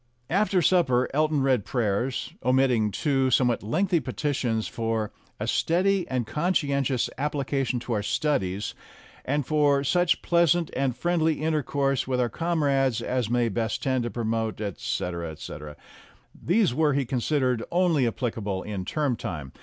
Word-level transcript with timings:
After 0.31 0.63
supper 0.63 1.07
Elton 1.13 1.43
read 1.43 1.63
prayers, 1.63 2.33
omitting 2.43 2.89
two 2.89 3.29
somewhat 3.29 3.61
lengthy 3.61 3.99
petitions, 3.99 4.67
for 4.67 5.11
"a 5.39 5.45
steady 5.45 6.07
and 6.07 6.25
conscientious 6.25 7.07
application 7.19 7.79
to 7.81 7.93
our 7.93 8.01
studies," 8.01 8.73
and 9.25 9.45
for 9.45 9.83
"such 9.83 10.23
pleasant 10.23 10.71
and 10.75 10.97
friendly 10.97 11.39
intercourse 11.43 12.07
with 12.07 12.19
our 12.19 12.29
com 12.29 12.63
rades 12.63 12.99
as 13.03 13.29
may 13.29 13.47
best 13.47 13.83
tend 13.83 14.01
to 14.03 14.09
promote," 14.09 14.59
etc., 14.59 15.29
etc. 15.33 15.77
These 16.33 16.73
were, 16.73 16.93
he 16.93 17.05
considered, 17.05 17.63
only 17.69 18.07
applicable 18.07 18.63
in 18.63 18.85
term 18.85 19.15
time. 19.15 19.51